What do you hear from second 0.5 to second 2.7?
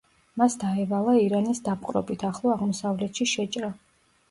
დაევალა ირანის დაპყრობით ახლო